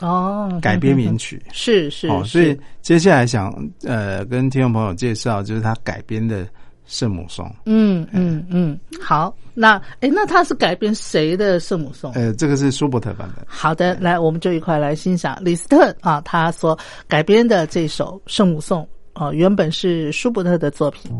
[0.00, 6.46] 哦，改编名曲是是哦，所以接下来想呃跟听众朋友介绍，就是他改编的
[6.86, 7.48] 圣母颂。
[7.66, 12.12] 嗯嗯嗯，好，那哎，那他是改编谁的圣母颂？
[12.14, 13.44] 呃，这个是舒伯特版本。
[13.46, 16.76] 好的，来，我们就一块来欣赏李斯特啊，他所
[17.06, 21.12] 改编的这首圣母颂啊，原本是舒伯特的作品。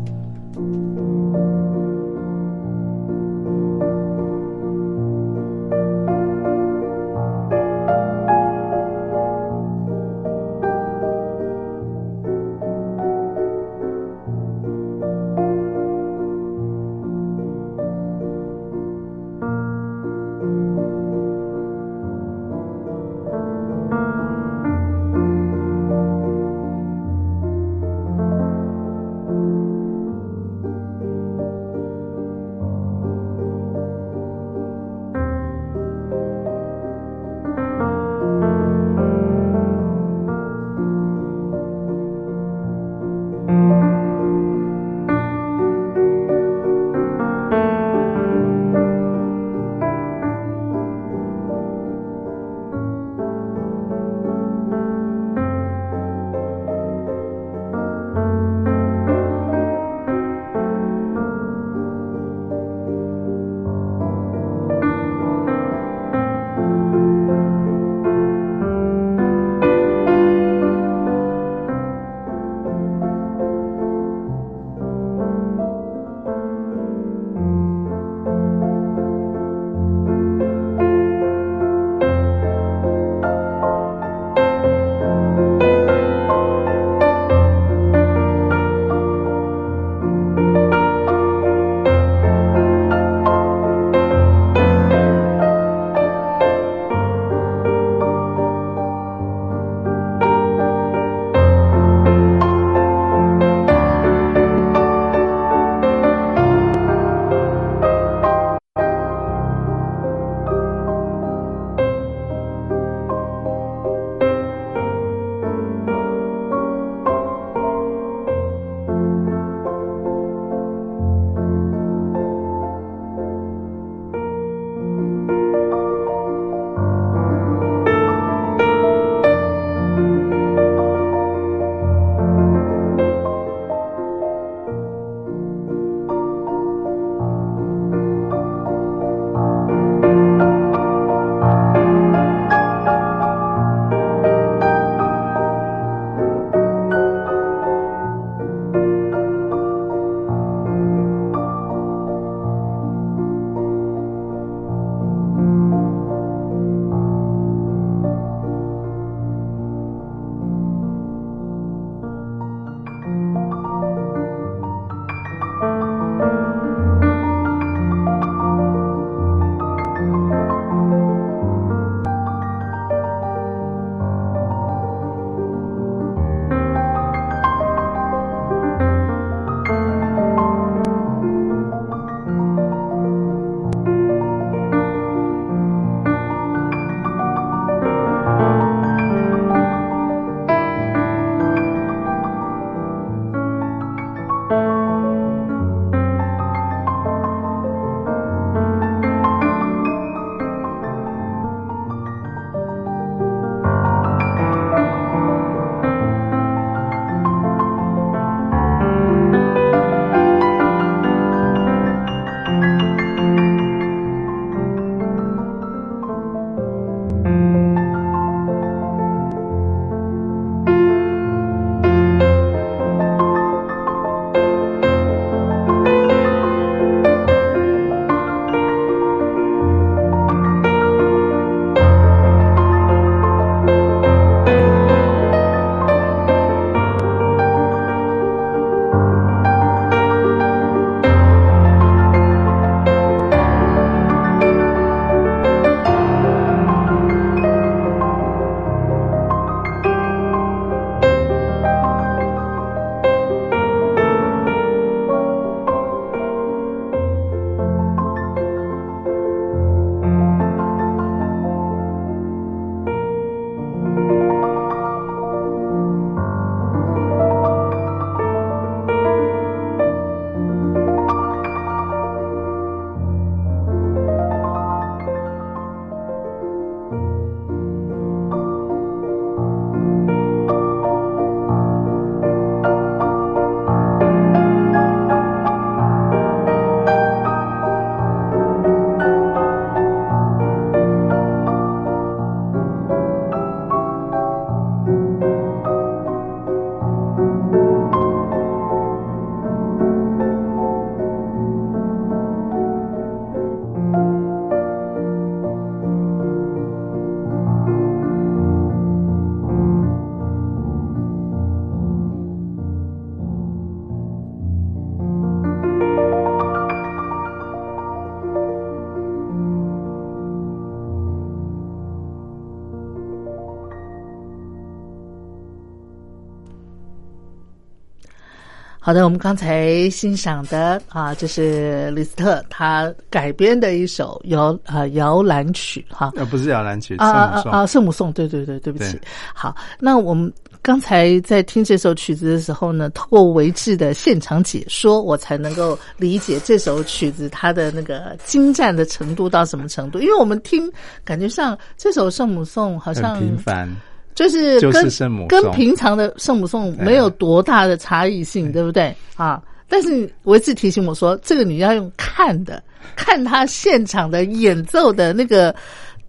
[328.85, 336.11] 好的，我们刚才欣赏的啊，这是李斯特他改编的一首摇啊摇篮曲哈。
[336.17, 337.51] 呃，不是摇篮曲，啊圣母颂。
[337.53, 337.65] 啊啊！
[337.65, 338.99] 圣母颂，对对对，对不起。
[339.33, 340.29] 好，那我们
[340.61, 349.97] 刚才在听这首曲子的时候呢，透过维志的现场解说，我才能够理解这首曲子它的那个精湛的程度到什么程度。
[350.01, 350.69] 因为我们听
[351.05, 353.73] 感觉上这首圣母颂好像很平凡，
[354.15, 359.41] 就是就是跟圣母跟平常的圣母颂没有多大的差异性，对不对啊？
[359.67, 362.61] 但是我一直提醒我说，这个你要用看的，
[362.95, 365.55] 看他现场的演奏的那个，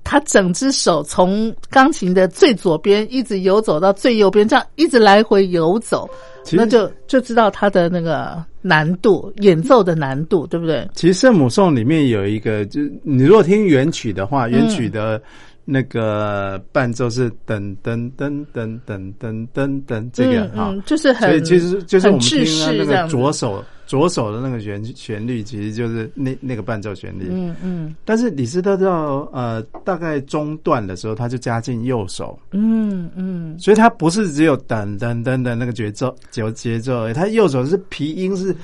[0.02, 6.06] 他整只手从钢琴的最左边一直游走到最右边，这样一直来回游走，
[6.52, 10.86] 那就就知道他的那个难度，演奏的难度，对不对？
[10.94, 15.22] 其实圣母颂里面有一个，就你如果听原曲的话，原嗯曲的
[15.64, 20.70] 那个伴奏是噔噔噔噔噔噔噔噔这个哈。
[20.70, 27.28] 嗯嗯，就是很，所以其实就是我们听到那个左手左手的那个旋旋律，其实就是那那个伴奏旋律。
[27.30, 38.54] 嗯嗯但是李斯特到呃大概中段的时候，他就加进右手，嗯嗯，所以他不是只有噔噔噔的那个节奏节节奏而已，他右手是皮音是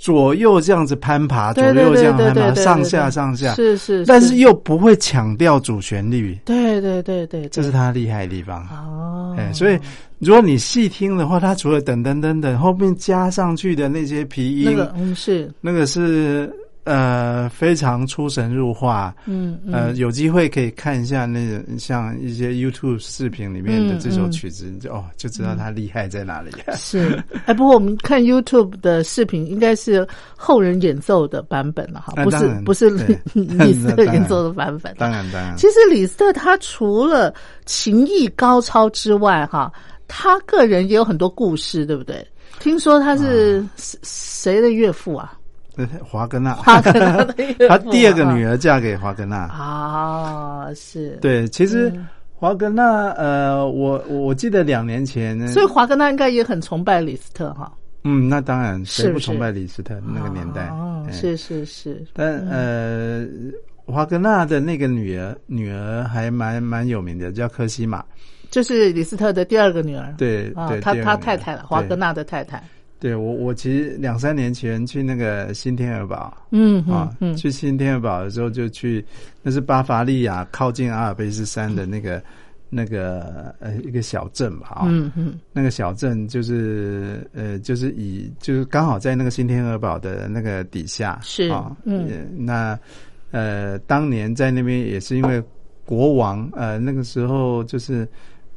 [0.00, 8.62] 左右这样子攀爬，左右这样攀爬，上下上下，是是，但是又不会强调主旋律，对对对对，这是他厉害的地方。
[8.68, 9.78] 哦，哎，所以
[10.18, 15.52] 如果你细听的话，他除了等等等等后面加上去的那些皮音，那个嗯是。
[15.60, 16.50] 那个是
[16.84, 19.14] 呃非常出神入化。
[19.26, 26.50] 嗯嗯呃，有机会可以看一下那个像一些 YouTube 视频里面的这首嗯嗯曲子，就哦就知道它厉害在哪里。
[26.76, 30.06] 是，哎，不过我们看 YouTube 的视频，应该是
[30.36, 32.88] 后人演奏的版本了哈，不是不是
[33.34, 34.94] 李斯特演奏的版本。
[34.98, 37.32] 当然，当然，其实李斯特他除了
[37.66, 39.72] 琴艺高超之外，哈，
[40.08, 42.26] 他个人也有很多故事，对不对？
[42.58, 45.32] 听说他是谁谁的岳父啊？
[45.92, 49.36] 呃华格纳，华格纳的 岳父他第二个女儿儿嫁给华格纳。
[49.46, 57.70] 啊，是，对，其实嗯华格纳，呃，我我我记得两年前呢，所以华格纳应该也很崇拜李斯特哈。
[58.04, 60.68] 嗯，那当然，是不是谁不崇拜李斯特那个年代？
[60.68, 63.26] 哦，哎是是是，但呃，
[63.84, 68.02] 华格纳的那个女儿，女儿还蛮蛮有名的，叫科西玛。
[68.50, 70.14] 就是李斯特的第二个女儿。
[70.16, 71.94] 对对，，啊他他太太了，华格。
[71.94, 72.62] 纳的太太。
[73.00, 79.02] 对我我其实两三年前去那个新天鹅堡嗯啊去新天鹅堡的时候就去，
[79.42, 82.22] 那是巴伐利亚靠近阿尔卑斯山的那个
[82.68, 84.82] 那个呃一个小镇吧啊。
[84.86, 92.78] 嗯嗯那个小镇就是呃，就是以就是刚好在那个新天鹅堡的那个底下是啊，嗯呃那
[93.30, 95.42] 呃，当年在那边也是因为
[95.86, 98.06] 国王呃那个时候就是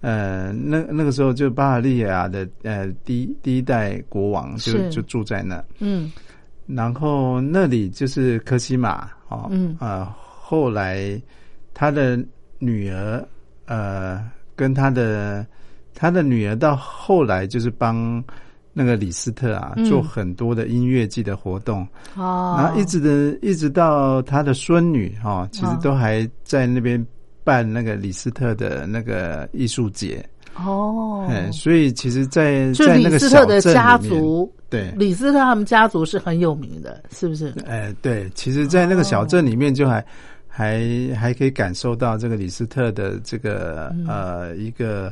[0.04, 6.12] 呃那那个时候就巴伐利亚的呃第一第一代国王就就住在那，嗯。
[6.68, 9.76] 然后那里就是科西玛哦，嗯。
[9.80, 11.22] 呃，后来
[11.74, 12.20] 他的
[12.60, 13.26] 女儿
[13.66, 15.46] 呃跟他的
[15.96, 18.24] 他的女儿到后来就是帮
[18.72, 19.86] 那个李斯特啊、嗯。
[19.86, 25.80] 做很多的音乐季的活动，哦，然后一直的一直到他的孙女哈、哦，其实哦。
[25.82, 27.06] 都还在那边
[27.44, 30.24] 办那个李斯特的那个艺术节，
[30.56, 34.94] 哦，哎、所以其实在，就在那个李斯特小镇的家族，对。
[34.98, 37.54] 李斯特他们家族是很有名的，是不是？
[37.66, 40.04] 哎，对，其实，在那个小镇里面，就还、
[40.48, 40.82] 还
[41.16, 44.06] 还可以感受到这个李斯特的这个、嗯。
[44.08, 45.12] 呃一个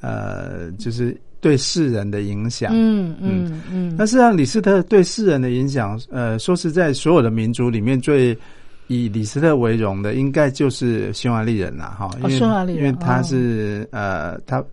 [0.00, 2.70] 呃，就是对世人的影响。
[2.74, 3.60] 嗯嗯。
[3.72, 8.36] 嗯，那事实上，李斯特对世人的影响，呃，说实在，所有的民族里面最
[8.88, 14.64] 以李斯特为荣的，应该就是匈牙利人啦，哈，因为、因为他是、呃，他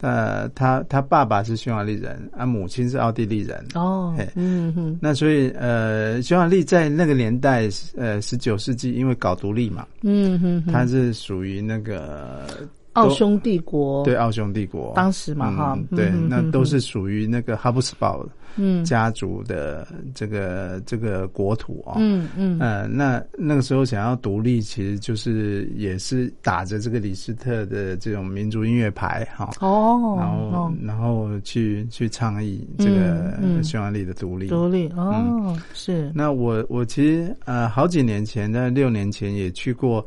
[0.00, 12.46] 呃，他他爸爸是匈牙利人，啊，母亲是奥地利人，哦嘿，嗯哼那所以呃，匈牙利在那个年代，呃，十九世纪因为搞独立嘛，嗯哼，他是属于那个
[12.94, 18.26] 奥匈帝国，对奥匈帝国，当时嘛哈嗯，对嗯，那嗯都是属于那个哈布斯堡
[18.56, 18.84] 嗯。
[18.84, 21.96] 家族的这个这个国土啊。
[21.98, 22.58] 嗯嗯。
[22.60, 30.72] 呃，那那个时候想要独立，其实就是也是打着这个李斯特的这种民族音乐牌哈，哦，然后哦。
[30.82, 34.46] 然后去去倡议这个匈牙利的独立。
[34.46, 36.12] 独立哦，是。
[36.14, 40.04] 那我我其实呃好几年前，在六年前也去过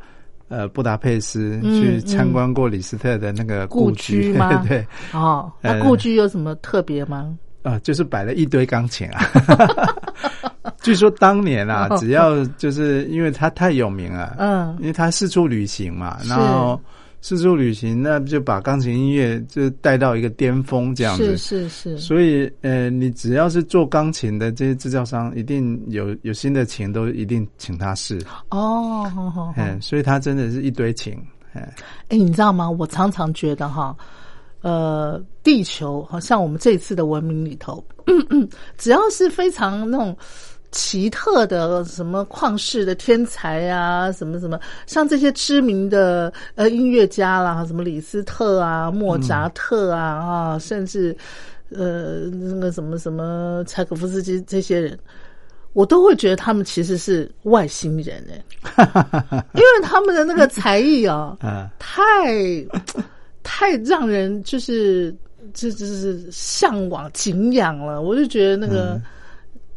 [0.48, 4.62] 呃布达佩斯，嗯去参观过李斯特的那个故居居吗？
[4.68, 7.36] 对，哦，那呃故居有什么特别吗？
[7.62, 9.20] 啊、就是摆了一堆钢琴啊。
[10.80, 14.74] 据说当年啊，只要就是因为他太有名了，嗯。
[14.80, 16.80] 因为他四处旅行嘛，然后
[17.20, 21.36] 四处旅行，那就把钢琴音乐就带到一个巅峰这样子。
[21.36, 28.18] 是是是，所以呃，你只要是做钢琴的这些制造商，一定有有新的琴，都一定请他试。
[28.50, 29.54] 哦，好好好。
[29.56, 31.12] 嗯，所以他真的是一堆琴。
[31.54, 31.74] 哎，
[32.08, 32.70] 哎，你知道吗？
[32.70, 33.96] 我常常觉得哈，
[34.60, 37.84] 呃，地球好像我们这次的文明里头，
[38.78, 40.16] 只要是非常那种。
[40.70, 51.16] 奇特的什么旷世的天才啊，什么什么，像这些知名的呃音乐家啦，什么李斯特啊、莫扎特啊啊，甚至
[51.70, 54.98] 呃那个什么什么柴可夫斯基这些人，
[55.72, 58.44] 我都会觉得他们其实是外星人哎，
[59.54, 61.34] 因为他们的那个才艺啊，
[61.78, 61.96] 太
[63.42, 65.16] 太让人就是
[65.54, 69.00] 这就是向往敬仰了，我就觉得那个。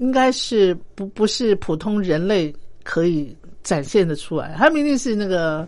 [0.01, 2.51] 应该是不不是普通人类
[2.83, 5.67] 可以展现的出来，他们一定是那个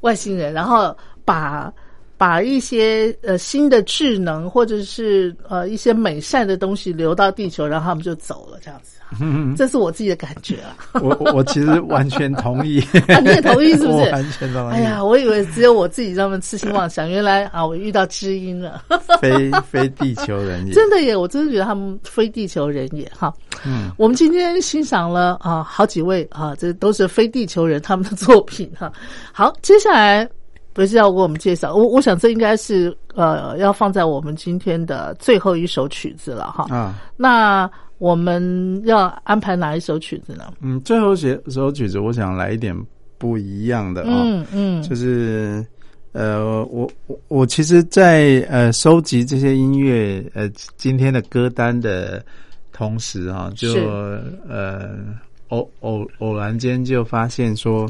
[0.00, 0.96] 外星人，然后
[1.26, 1.70] 把
[2.16, 8.95] 把一些呃新的智能或者是呃一些美善的东西留到地球，然后他们就走了，这样子。
[9.56, 11.00] 这是我自己的感觉啊！
[11.00, 12.82] 我我其实完全同意，
[13.22, 14.10] 你也同意是不是？
[14.12, 14.72] 完全同意。
[14.74, 18.82] 哎呀，我以为只有我自己这么痴心妄想，原来啊，我遇到知音了。
[19.20, 21.16] 非非地球人也真的耶！
[21.16, 23.32] 我真的觉得他们非地球人也哈。
[23.64, 28.92] 嗯，我们今天欣赏了啊好几位啊，这都是非地球人他们的作品哈。
[29.32, 30.28] 好，接下来
[30.72, 36.66] 不是要给我们介绍，我我想这应该是呃要放在我们今天的最后一首曲子了哈。
[36.74, 37.70] 啊，那。
[37.98, 40.52] 我们要安排哪一首曲子呢？
[40.60, 42.76] 嗯，最后写首曲子，我想来一点
[43.16, 45.64] 不一样的啊，嗯嗯，就是
[46.12, 52.22] 呃，我我我其实，在呃收集这些音乐呃今天的歌单的
[52.72, 53.72] 同时啊，就
[54.48, 54.96] 呃
[55.48, 57.88] 偶偶偶然间就发现说，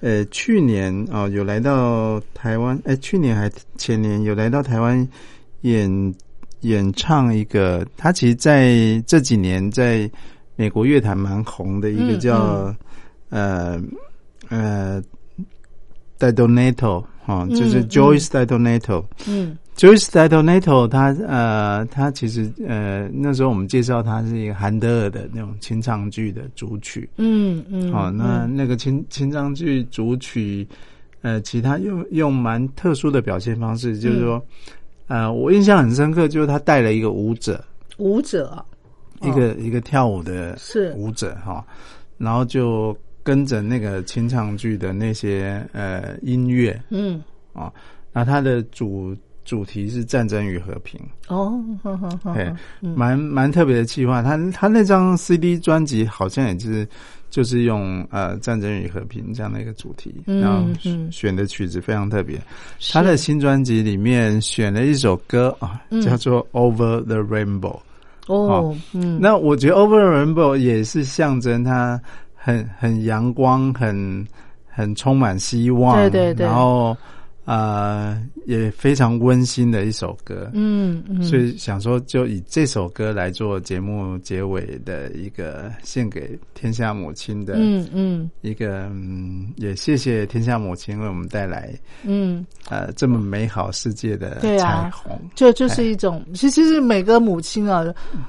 [0.00, 5.08] 呃，去年啊有来到台湾，哎，去年还前年有来到台湾
[5.62, 6.14] 演。
[6.60, 10.10] 演唱一个，他其实在这几年在
[10.56, 12.74] 美国乐坛蛮红的一个叫
[13.28, 13.80] 呃
[14.48, 15.00] 呃
[16.18, 18.66] d i d o n a t o 哈，就是 Joyce d i d o n
[18.66, 30.66] a t o 嗯，Joyce d i d o n a t o 他呃他其实呃那时候我们介绍他是一个韩德尔的那种清唱剧的主曲，嗯嗯，好，那那个清清唱剧主曲，
[31.22, 34.44] 呃，其他用用蛮特殊的表现方式，就是说。
[35.08, 37.62] 呃，我印象很深刻，就是他带了一个舞者，
[37.96, 38.64] 舞者，
[39.22, 40.92] 一个一个跳舞的是。
[40.92, 41.64] 舞者哈，
[42.18, 47.72] 然后就跟着那个清唱剧的那些呃音乐，嗯，啊，
[48.12, 51.58] 那他的主主题是战争与和平哦，
[52.34, 52.54] 对，
[52.94, 56.86] 蛮蛮特别的计划，他他那张 CD 专辑好像也是。
[57.30, 60.64] 就是用呃战争与和平这样的一个主题，然后
[61.10, 62.40] 选的曲子非常特别。
[62.92, 67.60] 他的新专辑里面选了一首歌啊，叫做《Over the Rainbow》。
[68.26, 72.00] 哦，嗯，那我觉得《Over the Rainbow》也是象征他
[72.34, 74.26] 很很阳光、很
[74.68, 75.96] 很充满希望。
[75.96, 76.96] 对对对，然后。
[77.48, 81.22] 啊，也非常温馨的一首歌，嗯，嗯。
[81.22, 91.72] 所以想说就以这首歌来做节目结尾的一个献给天下母亲的，嗯嗯，一个嗯，也谢谢天下母亲为我们带来，
[92.02, 97.82] 嗯，呃，这么美好世界的彩虹，就就是一种，其实是每个母亲啊，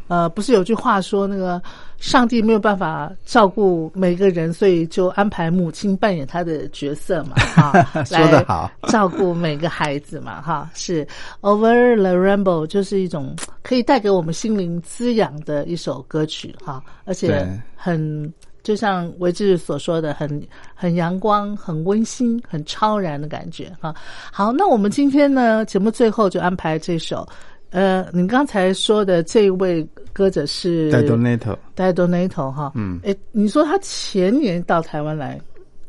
[0.07, 1.61] 呃，不是有句话说那个。
[1.99, 11.05] 上帝没有办法照顾每个人，所以就安排母亲扮演他的角色嘛，哈， 说得好， 照顾每个孩子嘛，哈，是
[11.41, 17.45] Over the Rainbow 就是一种可以带给我们心灵滋养的一首歌曲，哈，而且
[17.75, 18.33] 很
[18.63, 20.41] 就像维志所说的，很
[20.73, 23.93] 很阳光、很温馨、很超然的感觉，哈。
[24.31, 27.27] 好，那我们今天呢，节目最后就安排这首。
[27.71, 35.39] 呃，你刚才说的这位歌者是 Didonato，Didonato 哈，嗯，哎，你说他前年到台湾来，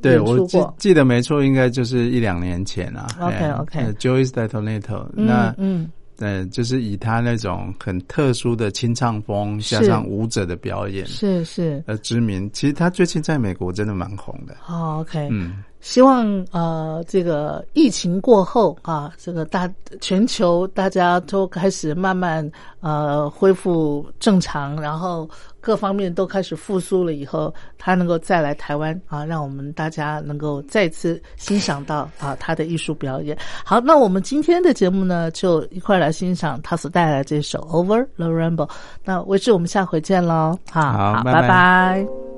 [0.02, 3.06] 对我记记得没错，应该就是一两年前啊。
[3.20, 5.90] OK OK，Joyce Didonato，那嗯。
[6.22, 11.82] 呃，就是以他那种很特殊的清唱风，加上舞者的表演，是是。
[11.86, 12.46] 而知名。
[12.52, 14.54] 其实他最近在美国真的蛮红的。
[14.60, 19.70] 好，OK，嗯，希望呃，这个疫情过后啊，这个大
[20.00, 22.48] 全球大家都开始慢慢
[22.80, 25.28] 呃恢复正常，然后。
[25.62, 33.36] 各方面都开始复苏了以后，他能够再来台湾啊，让我们大家能够再次欣赏到啊他的艺术表演。
[33.62, 38.66] 好，那我们今天的节目呢，就一块来欣赏他所带来这首《Over the Rainbow》。
[39.04, 40.58] 那为止，我们下回见喽！
[40.72, 42.29] 好，拜拜。